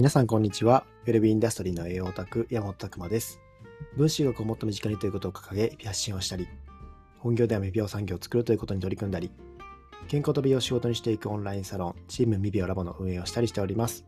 [0.00, 0.86] 皆さんこんにちは。
[1.04, 3.38] ウェルビーインダストリーの栄養オタク、山本拓馬です。
[3.98, 6.48] 分子学をもっと身近にということを掲げ、発信をしたり、
[7.18, 9.30] 本業では未病産業を作るということに取り組んだり、
[10.08, 14.06] 健康と美容を仕事にしていくオンラインサロン、チーム未病ラボの運営をしたりしております。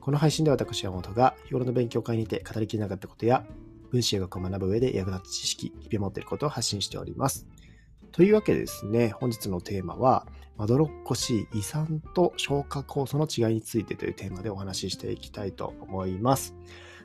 [0.00, 3.46] この配信では私、山本が日頃の勉強会にて語りきれなかったことや、
[3.92, 7.46] 分子学を学ぶ上で役立つ知識、日々持っていることを発信しております。
[8.10, 10.26] というわけでですね、本日のテーマは、
[10.56, 16.54] まどろっこしい胃酸と消化酵素の違いについてというテーマでお話ししていきたいと思います。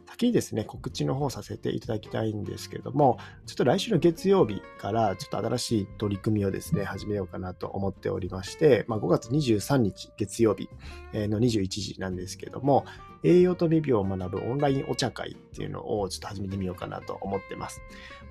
[0.10, 10.68] 先にですね、告知の方させていただきたいんですけれども、ちょっと来週の月曜日からちょっと新しい取り組みをですね、始めようかなと思っておりまして、まあ、5月23日月曜日
[11.14, 12.86] の21時なんですけども、
[13.24, 17.82] 栄養と美病を学ぶオンラインお茶会っていうのをちょっと始めてみようかなと思ってます。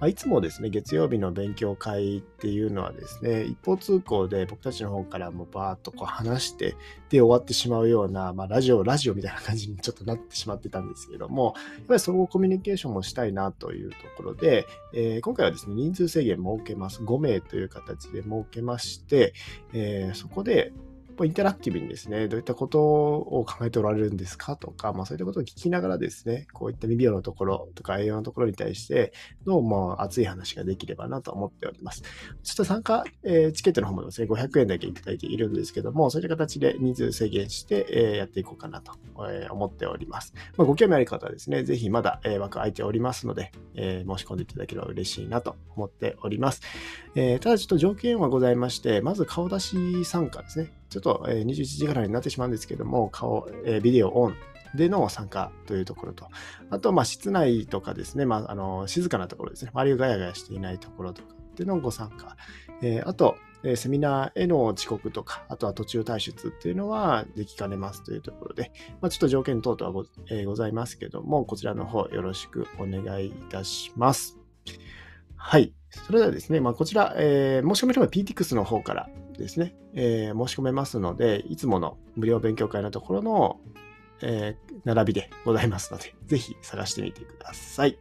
[0.01, 6.77] まあ、いつもですね、月曜日の勉強会っていうのはですね、一方通行で僕たちの方からもバーっとこう話して、
[7.11, 17.03] で終わってしまうような、まあ、ラジオ、ラジオみたいな感じにちょっとなってしまってたんですけども、やっぱり総合コミュニケーションもしたいなというところで、えー、今回はですね、人数制限設けます。
[17.03, 19.35] 5名という形で設けまして、
[19.73, 20.73] えー、そこで、
[21.25, 29.13] インタラクティブにですね、どういったことを考えておられるんですかとか、まあそういったことを聞きながらですね、こういった未病のところとか栄養のところに対して
[29.47, 32.03] の、まあ熱い話ができればなと思っております。
[32.43, 38.93] ちょっと参加、えー、チケットの方もですね、500円だけいただいているんですけども、そういった形で人数制限して、えー、やっていこうかなと、
[39.29, 40.35] え、思っております。
[40.57, 46.63] まあ、ご興味ある方はですね、ぜひまだ、えー、枠空いておりますので、えー、申し込んでいただければ嬉しいなと思っております。
[47.15, 50.78] えー、ただちょっと条件はございまして、まず顔出し参加ですね。
[50.89, 54.37] ちょっと、え21時ぐらになってしまうんですけども、顔、えビデオオン
[54.75, 56.29] での参加というところと、
[56.71, 62.37] あと、まあ、室内とかですね、まあ、あの、静かなところですね、周りがガヤガヤしていないところとかっていうのご参加。
[62.83, 68.71] えー、あと、えセミナーへの遅刻とか、あとは途中退出っていうのはできかねますというところで、
[69.01, 74.39] まあ、ちょっと条件等々はご,、えー、ございますけども、こちらの方よろしくお願いいたします。
[75.37, 75.73] はい。
[75.91, 83.61] それではですね、まあ、こちら、えー、申し込みのは PTX の方からですね、えー、申し込めますので、いつもの無料勉強会のところの、
[84.21, 87.99] えー、並びでございますので、ぜひ探してみてください。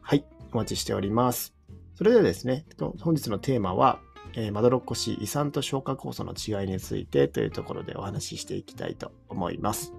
[0.00, 1.54] はい、お待ちしております。
[1.94, 2.66] それではですね、
[3.00, 3.98] 本日のテーマは、
[4.34, 9.94] えー、まどろっこしい胃酸と消化酵素の違いについてというところでお話ししていきたいと思います。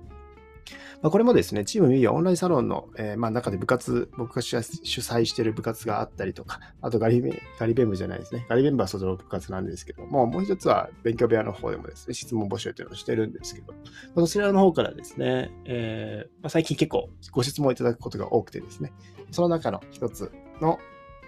[1.01, 8.45] まあ、これもですね、チームミーオンラインサロンの、えー、まあ、中で部活、僕が主催している部活があったりとか、あとガリベガリベン部じゃないですね。
[8.50, 13.73] ガリベン部はその部活なんですけども、もう一つは勉強部屋の方でもですね、質問募集というのをしてるんですけど、
[14.16, 18.94] ま、そちらの方からですね、えー、ま、最近結構ご質問いただくことが多くてですね、
[19.31, 20.79] その中の一つの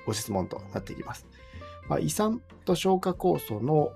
[0.05, 1.27] ご質問となっていきます。
[1.87, 3.91] まあ、胃酸と消化酵素の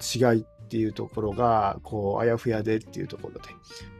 [0.00, 3.50] 違いっていうところが、こう、あやふやでっていうところで、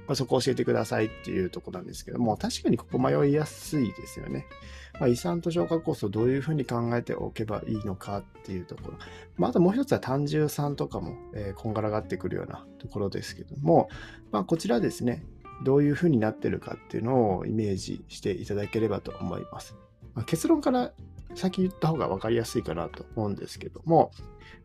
[0.07, 4.47] まあ、そこを教えてくださいっていうところなんですけども、確かにここ迷いやすいですよね。
[4.95, 8.99] まあ、胃酸と消化酵素をどういうふうに考えておけばいいのかっていうところ。
[9.37, 13.89] まあ、あともう一つは単純酸とかも、えー、こんがらがってくるようなところですけども、
[14.31, 15.25] まあ、こちらですね、
[15.65, 19.77] どういうふうになってるかっていうのをイメージしていただければと思います。
[20.15, 20.93] まあ、結論から
[21.35, 24.11] 先言った方が分かりやすいかなと思うんですけども、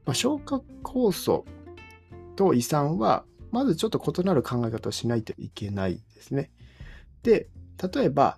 [0.05, 1.45] まあ、消化酵素
[2.35, 6.51] と胃酸はまずちょっと異なる考え方をしないといけないですね。
[7.23, 7.49] で、
[7.93, 8.37] 例えば、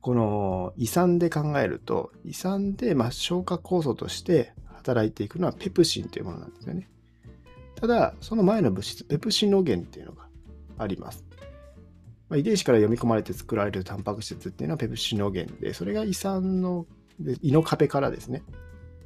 [0.00, 6.88] この胃酸で考えると、胃酸でま消化酵素として働いていくのはペプシンというものなんですよね。
[7.74, 10.28] ただ、その前の物質、ペプシノゲンっていうのが
[10.78, 11.24] あります。
[12.28, 16.86] まあ、遺伝子から読み込まれて作られるタンパク質っていうのはペプシノゲンで、それが胃酸の
[17.42, 18.42] 胃の壁からですね、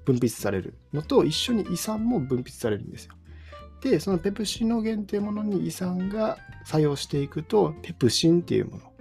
[0.05, 3.15] 分泌されるのと一緒に胃酸も分泌されるんですよ。
[3.83, 8.93] で、そのペプシノゲンっていうものに胃酸が作用していくと、ペプシンっていうもの。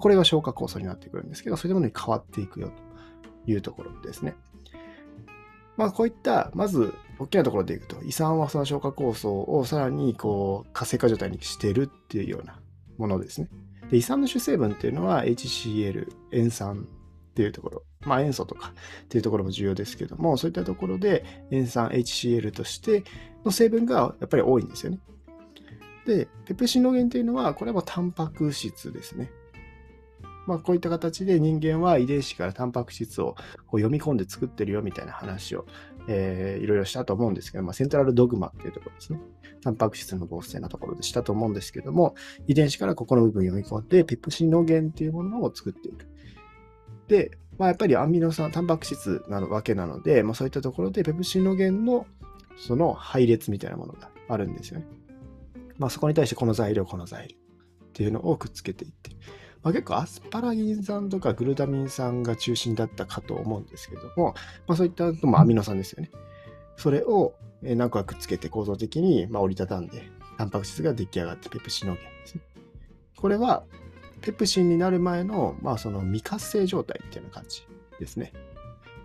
[0.00, 2.72] これが消化酵素になってくるんですけど、そういうものに変わっていくよ
[3.44, 4.34] というところですね。
[5.76, 12.58] まあ、こういった、まず、大きなところでいくと、胃酸はその消化酵素をさらにこう活性化状態にしてるっていうような
[12.98, 13.48] ものですね。
[13.90, 16.86] で胃酸の主成分っていうのは HCl、塩酸
[17.36, 18.72] っていうところ、まあ塩素とか
[19.04, 23.04] っていうところも重要ですけども、そういったところで塩酸 HCl として
[23.44, 25.00] の成分がやっぱり多いんですよね。
[26.06, 29.30] で、ペプシノゲンというのは、これはタンパク質ですね。
[30.46, 33.34] まあ、こういった形で人間は遺伝子からタンパク質を
[33.66, 35.66] こう読み込んで作ってるよみたいな話を、
[36.08, 39.18] えー、いろいろしたと思うんですけど、まあ、セントラルドグマっていうところですね。
[39.60, 42.14] タンパク質の合成のところでしたと思うんですけども、
[42.46, 46.06] 遺伝子からここの部分読み込んで、ペプシノゲンっていうものを作っている。
[47.08, 52.06] で、まあ、やっぱりアミノ酸、タンパク質なわけなので、まあ、そういったところでペプシノゲンの
[52.56, 54.86] その配列みたいなものがあるんですよね。
[55.78, 57.36] まあ、そこに対してこの材料、この材料。
[57.36, 59.10] っていうのをくっつけていって、
[59.62, 64.34] まあ、結構アスパラギン酸とかグルタミン酸が中心だったかと思うんですけども、
[64.66, 66.10] まあ、そういったのもアミノ酸ですよね。
[66.76, 72.42] それを何個かくっつけて構造的にま折りたたんで、タンパク質が出来上がってペプシノゲンですね。
[73.16, 73.64] これは
[74.20, 77.66] ペプシンになる前の、まあ、その未活性状態っていうような感じ
[77.98, 78.32] ですね。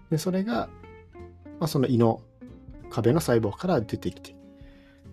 [0.10, 0.69] で、それが、
[1.60, 2.22] まあ、その胃の
[2.90, 4.36] 壁の細胞から出てきて、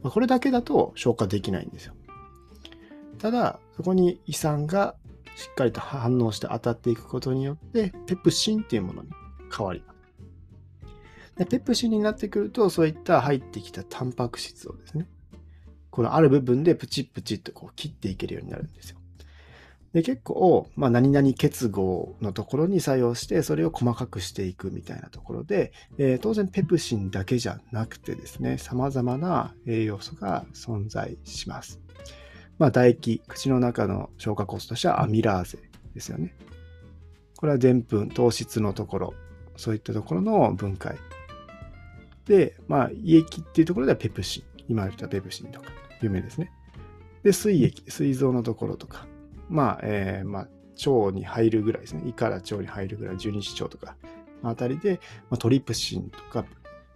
[0.03, 1.95] まあ、これだけだと消化できないんですよ。
[3.19, 4.95] ただ、そこに胃酸が
[5.37, 9.11] しっかりと反応して当たっていくことによって、ペプシンっていうものに
[9.56, 9.99] 変わります。
[11.37, 15.09] でペプシンになってくると、そういった入ってきたタンパク質をですね、
[15.91, 18.98] このある部分でプチプチとこう切っていけるようになるんですよ。
[19.93, 31.81] で結構、まあ、何々結合のところに作用して、それを細かくしていくみたいなところで、えー、当然ペプシンだけじゃなくてですね、様々な栄養素が存在します。
[32.58, 35.58] まあ、唾液、口の中の消化酵素としてはアミラーゼ
[35.94, 36.35] ですよね。
[37.37, 39.14] これはでんぷん、糖質のところ、
[39.56, 40.96] そういったところの分解。
[42.26, 44.43] で、まあ、胃液っていうところではペプシン。
[44.69, 45.70] 今言ったペプシンとか、
[46.02, 46.52] 有名ですね。
[47.23, 49.06] で、膵液、膵臓のところとか、
[49.49, 50.49] まあ、えー、まあ、
[50.87, 52.03] 腸に入るぐらいですね。
[52.06, 53.97] 胃から腸に入るぐらい、十二指腸とか、
[54.43, 55.00] あたりで、
[55.31, 56.45] まあ、トリプシンとか、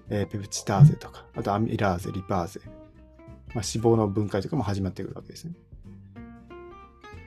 [0.09, 2.61] えー、ペプチターゼとか、あとアミラーゼ、リパーゼ、
[3.55, 5.55] まあ、脂肪の分解とかも始まってくるわけですね。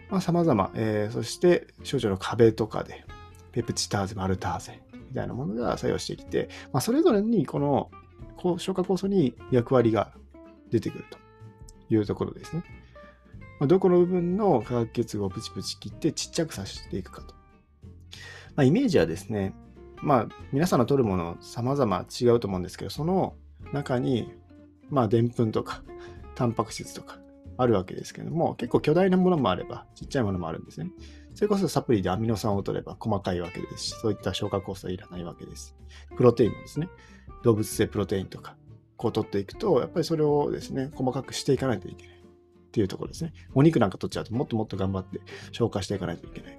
[0.09, 3.05] まあ、様々、えー、そして、症状の壁とかで、
[3.51, 7.89] ペプチターゼ、マルターゼ、みたいなものが作用してきて、まあ、それぞれにこの
[8.57, 10.13] 消化酵素に役割が
[10.69, 11.17] 出てくると
[11.93, 12.63] いうところですね。
[13.59, 17.33] まあ、どこの部分の化学結合をプチプチ切ってちっちゃくさせていくかと。
[18.55, 19.53] まあ、イメージはですね、
[20.01, 23.35] まあ、皆さんの取るもの様々違うと思うんですけど、その
[23.73, 24.31] 中に、
[24.89, 25.83] まあ、でんぷんとか、
[26.35, 27.17] タンパク質とか
[27.57, 30.91] あるわけですけども、結構巨大なものもあれば、ちっちゃいものもあるんですね。
[31.33, 35.75] それこそサプリでアミノ酸を取れば細かいわけですし、そういった消化酵素はいらないわけです。
[36.15, 36.89] プロテインもですね、
[37.43, 38.55] 動物性プロテインとか、
[38.97, 42.24] こう取っていくと、やっぱりそれをですね、細かくしていかないといけない。
[42.75, 43.31] っていうところですね。
[43.53, 45.21] お肉なんか取っちゃうともっともっと頑張って
[45.53, 46.57] 消化していかないといけない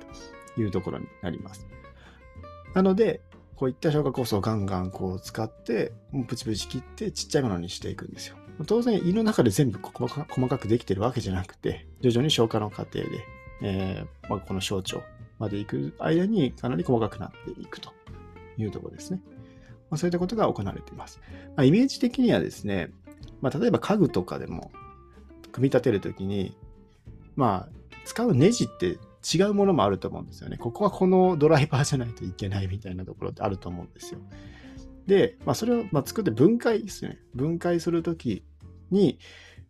[0.54, 1.66] というところになります。
[2.72, 3.20] なので、
[3.54, 5.92] こういった消化酵素をガンガンこう使って、
[6.26, 8.36] プチプチ切ってちっちゃいものにしていくんですよ。
[8.66, 10.08] 当然胃の中で全部細
[10.48, 13.06] かくできてるわけじゃなくて、徐々に消化の過程で、
[13.60, 15.00] えーまあ、この小腸
[15.38, 17.92] まで行く間にかなり細かくなっていくと
[18.56, 19.20] いうところですね。
[19.90, 21.20] まあ、そういったことが行われています。
[21.56, 22.90] まあ、イメージ的にはですね、
[23.42, 24.70] まあ、例えば家具とかでも、
[25.56, 26.54] 組み立てるときに、
[27.34, 27.68] まあ、
[28.04, 28.98] 使うネジって
[29.34, 30.58] 違うものもあると思うんですよね。
[30.58, 34.20] ここはこのドライバーじゃないといけないみたいなところってあると思うんですよ。
[35.06, 37.18] で、まあ、それをま作って分解ですね。
[37.34, 38.44] 分解するとき
[38.90, 39.18] に、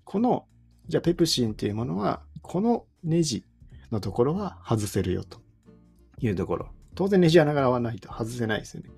[0.03, 0.47] この、
[0.89, 3.45] じゃあペプシンっていうものは、このネジ
[3.93, 5.39] のところは外せるよと
[6.19, 6.71] いうところ。
[6.97, 8.91] 当然ネジ穴が合わないと外せないですよね。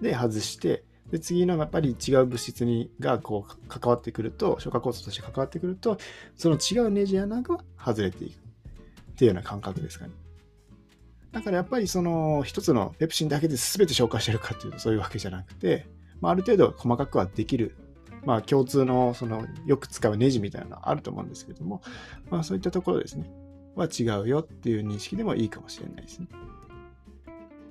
[0.00, 0.84] で、外して、
[1.14, 5.96] で次のやっぱり違う物質にがこう関わってくると消化酵素として関わってくると
[6.36, 8.34] その違うネジ穴が外れていく
[9.12, 10.12] っていうような感覚ですかね
[11.30, 15.86] だからやっぱりその一つのペプシンだけで全て消化してるかっていうとそういうわけじゃなくて、
[16.20, 17.76] まあ、ある程度細かくはできる
[18.24, 21.80] まあ共通のそのよく使うネジみたいなのはあると思うんですけども、
[22.28, 23.30] まあそういったところですね、
[23.76, 26.26] は違うよっていう認識でもいいかもしれないですね。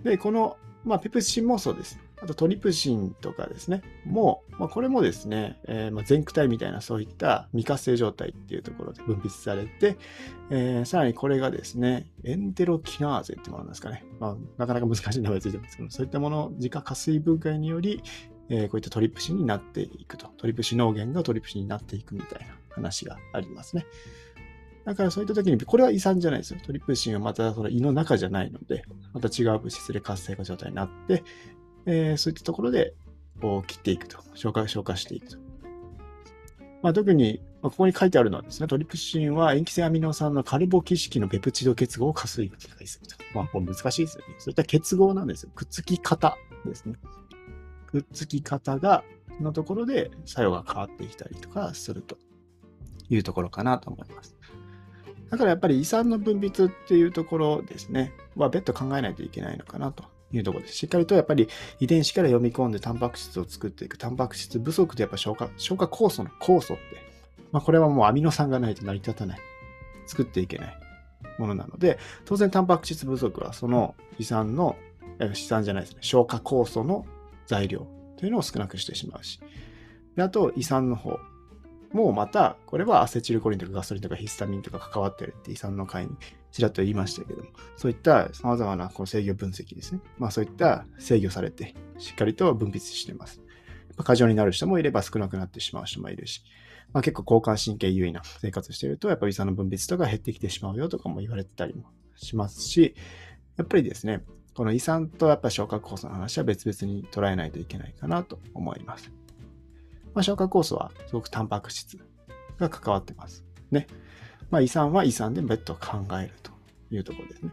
[0.03, 1.95] で、この、まあペプシンもそうです。
[1.95, 9.97] ねあとトリプシンとかですね、もう、まあ、これもですね、えー、ま前駆体みたいなそういった未活性状態っていうところで分泌されて、
[10.49, 14.05] えー、さらにこれがですね、エンテロキナーゼってものなんですかね。
[14.21, 18.01] まあ、なかなか難しい名前ついてますけど、そういったもの、自家加水分解により、
[18.47, 20.27] えー、こういったトリプシンになっていくと。
[20.37, 23.85] トリプシン脳源がトリプシンになっていくみたいな話がありますね。
[24.85, 26.59] だからそういった時に、これは胃酸じゃないですよ。
[26.65, 31.23] トリプシンはまたその胃の中じゃないので、また違う物質で活性化状態になって、
[31.85, 32.93] えー、そういったところで
[33.41, 35.37] こう切っていくと、消化、消化していくと。
[36.81, 43.15] まあ、特に、まあ、ここに書いてあるのはですね、トリプシンは塩基性アミノ酸のカルボ基式のペプチド結合を加水機化すると。
[43.33, 44.35] まあ、これ難しいですよね。
[44.37, 45.51] そういった結合なんですよ。
[45.55, 46.95] くっつき方ですね。
[47.87, 49.03] くっつき方が、
[49.41, 52.17] のところで作用が変わってきたりとかすると
[53.09, 54.35] いうところかなと思います。
[55.29, 60.75] だからやっぱり胃酸の分泌っていうところですね、は別途考えないといけないのかなというところです。
[60.77, 61.47] しっかりとやっぱり
[61.79, 63.97] 遺伝子から読み込んでタンパク質を作っていく。
[63.97, 66.83] タンパク質不足でやっぱ消化、消化酵素の酵素って、
[67.51, 69.39] まあこれはもうアミノ酸がないと成り立たない。
[70.05, 70.77] 作っていけない
[71.37, 74.75] ものなので、当然タンパク質不足はその胃酸の、
[75.19, 77.05] 胃酸じゃないですね、消化酵素の
[77.45, 77.87] 材料
[78.17, 79.39] というのを少なくしてしまうし。
[80.15, 81.19] であと、胃酸の方
[81.93, 86.12] もうまた、これはアセチルコリンとかガソリンとかヒスタミンとか関わってるって遺産の会に
[86.51, 90.01] ちらっと言いましたけども、そういった様々なこの制御分析ですね。
[90.17, 93.41] まあそういった制御されて、しっかりと分泌してます。
[93.97, 96.43] 過剰になる人もいれば少なくなってしまう人もいるし、
[96.93, 101.85] まあ、結構交感神経優位な生活していると、やっぱり胃酸の分泌とか減ってきてしまうよとかも言われてたりも
[102.15, 102.95] しますし、
[103.57, 104.23] やっぱりですね、
[104.55, 109.12] この胃酸とやっぱ消化酵素の話は別々に捉えないといけないかなと思います。
[110.13, 111.98] まあ、消化酵素はすごくタンパク質
[112.60, 113.43] が関わってます。
[113.72, 113.88] ね。
[114.51, 116.51] まあ、胃酸は胃酸で別途考えると
[116.91, 117.51] いうところですね。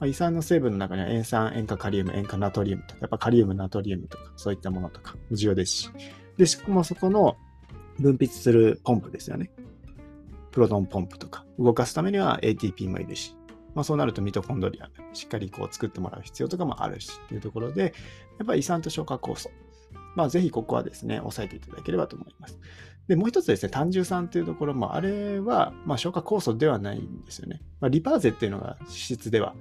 [0.00, 5.90] まあ、胃酸の成分の中には塩酸、塩化カリウム、塩化ナトリウムとか、やっぱカリウム、ナトリウムとか、そういったものとか重要ですし、
[6.36, 7.36] で、しかもそこの
[7.98, 9.50] 分泌するポンプですよね。
[10.52, 13.36] プロトンポンプとか、動かすためには ATP もいるし、
[13.74, 17.94] まあ、そうなるとミトコンドリアしっかりこう作ってもらう必要とかもあるしっていうところで、
[18.38, 19.50] やっぱり胃酸と消化酵素。
[20.18, 22.58] まあ、ぜひここはですね、押さえていただければと思います。
[23.06, 27.60] で、もう一つですね、単純酸っていうところも、あれは、まあ、消化酵素ではないんですよね。
[27.78, 29.54] まあ、リパーゼっていうのが脂質では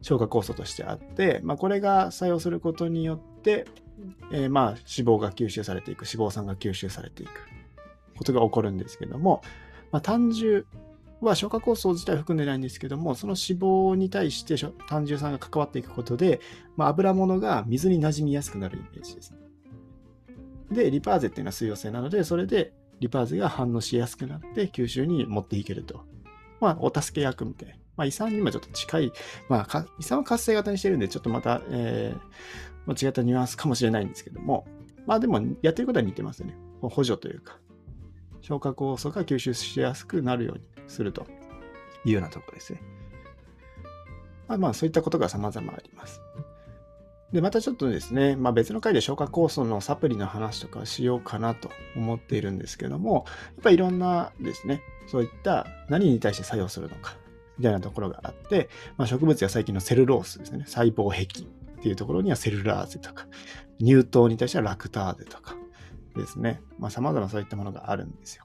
[0.00, 3.66] 消化酵素としてあって、まあ、これが作用することによって、
[4.30, 7.30] えー、まあ脂肪が吸収されていく、脂肪酸が吸収されていく
[8.16, 9.42] ことが起こるんですけども、
[9.90, 10.64] まあ、単純
[11.20, 14.54] は消化酵素自体含んでないんですけども、その脂肪に対して
[14.88, 16.40] 単純酸が関わっていくことで、
[16.76, 19.41] まあ、油物が水に馴染みやすくなるイメージですね。
[20.72, 26.04] で、リパーゼっていうのは水溶性なので、それでリパーゼが反応しやすくなって吸収に持っていけると。
[26.60, 27.74] まあ、お助け役みたいな。
[27.96, 29.12] まあ、胃酸にもちょっと近い、
[29.48, 34.66] まあ、胃酸は活性型にしてるんで、ちょっとまた、えー、違ったニュアンスかもしれないんですけども、
[35.06, 36.56] まあでも、やってることは似てますよね。
[36.80, 37.58] 補助というか、
[38.40, 41.26] 消化酵素が吸収しやすくなるようにすると
[42.04, 42.80] いうようなところですね。
[44.48, 46.20] まあ、まあ、そういったことが様々あります。
[47.32, 57.16] で、またちょっとですね、まあ、別の回で消化酵素のサプリの話とかしようかなと思っているんですけども、やっぱりいろんなですね、そういった何に対して作用するのか、
[57.58, 63.26] みたいなところがあって、まあ、植物や最近のセルロースですね、細胞壁っていうところにはセルラーゼとか、
[63.80, 65.56] 乳糖に対してはラクターゼとか
[66.14, 68.44] ですね、まあ、様々そういったものがあるんですよ。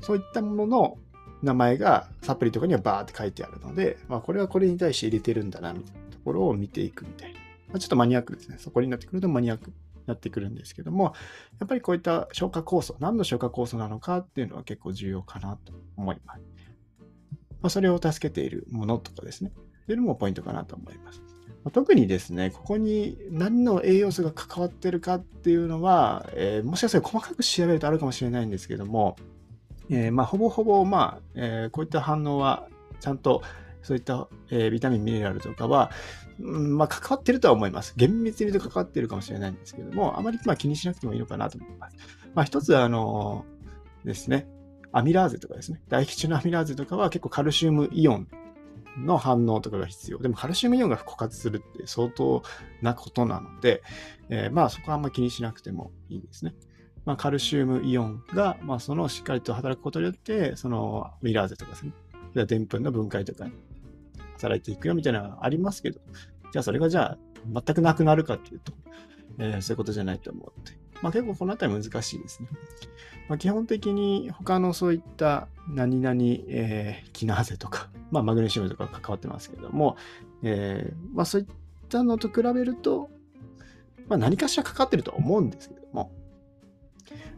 [0.00, 0.98] そういったものの
[1.42, 7.43] 名前がサプリとかにはバーって書いてあるので、まあ、これはこれに対して入れてるんだな、みたいなところを見ていくみたいな。
[7.74, 8.56] ま、ちょっとマニアックですね。
[8.58, 9.76] そこになってくるとマニアックに
[10.06, 11.12] なってくるんですけども、
[11.58, 16.40] やっぱりこういった消化酵素、何の消化酵素なのかっていうのは結構重要かなと思います。
[17.60, 19.52] まあ、それを助けているものとかですね。
[19.86, 21.20] というのもポイントかなと思います。
[21.72, 29.16] 特にですね、ここに何の栄養素が関わってるかっていうのは、えー、もしかしたら細かく調べるとあるかもしれないんですけども、
[29.90, 32.68] えー、まあ、ほぼほぼ、まあ、えー、こういった反応は
[33.00, 33.42] ちゃんと
[33.84, 35.90] そういった、えー、ビタミン、ミネラルとかは、
[36.40, 37.94] うん、まあ、関わってるとは思います。
[37.96, 41.96] 厳密に言うと関わってるかもしれないんですけども、あまりまあ気にしなくてもいいのかなと思います。
[42.34, 43.44] まあ、一つ、あの
[44.04, 44.48] ですね、
[44.90, 48.28] アミラーゼとかですね、唾液中のアミラーゼとかは結構カルシウムイオン
[48.96, 50.18] の反応とかが必要。
[50.18, 52.42] でもカルシウムイオンが枯渇するって相当
[52.80, 53.82] なことなので、
[54.30, 56.54] えー、まあそこはあんま気にしなくてもいいですね。
[57.04, 61.92] まあ、カルシウムイオンが、まあ、そのしっかりと働くことによって、そのミラーゼとかですね、
[62.46, 63.52] でんぷんの分解とかに
[64.34, 66.00] 働いていくよみたいなのがありますけど、
[66.52, 67.18] じゃあそれがじゃあ
[67.52, 68.72] 全くなくなるかっていうと、
[69.38, 70.72] えー、そういうことじゃないと思って。
[71.02, 72.48] まあ結構このあたり難しいですね。
[73.28, 79.96] まあ、基本的に他のそういった何々、えー、キナーゼとか、まあ、マグネシウムとか関わってますけども、
[80.42, 81.46] えー、まあ、そういっ
[81.88, 83.08] たのと比べると、
[84.08, 86.12] まあ、何かしらかかってるとは思うんですけども、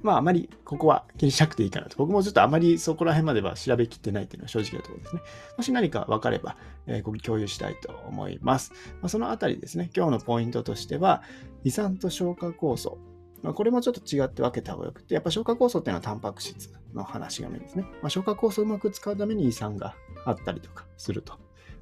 [0.02, 1.96] まあ、あまりここは気にしなくていいかなと。
[1.96, 5.22] 僕もちょっとあまりそこら辺までは調べきってないっていうのは正直なところですね。
[5.56, 6.56] もし何か分かれば、
[6.86, 8.72] えー、ここ共有したいと思います。
[9.00, 11.22] まあ、そのあたりですね、今日のポイントとしては、
[11.64, 12.98] 胃酸と消化酵素。
[13.42, 17.84] ま、これもちょっと違って分けた方がよくて、やっぱ消化酵素っていうのはタンパク質の話がメインですね。
[18.02, 19.94] まあ、消化酵素をうまく使うために胃酸が
[20.24, 21.34] あったりとかすると。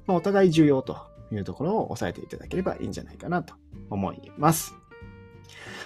[0.05, 0.97] まあ、お互い重要と
[1.31, 3.55] いうところを押さえていただければいいんじゃないかなと
[3.89, 4.75] 思います。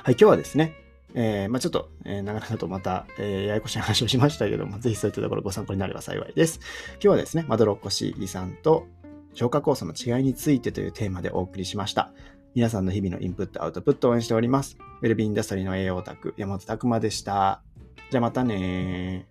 [0.03, 0.73] はい、今日はですね、
[1.15, 6.59] えー、まあ、ちょっと、えー、長々とまた、えー、ややこしい話をしましたけども、ぜひそういったところご参考になれば幸いです。
[6.93, 8.87] 今日はですね、まどろっこしい遺産と
[9.33, 12.11] 消化酵素の違いについてというテーマでお送りしました。
[12.55, 14.77] 皆さんの日々のインプット、アウトプットを応援しております。
[15.01, 17.61] ウェルビーインダストリーの栄養オタク、山本拓馬でした。
[18.09, 19.27] じゃあまたね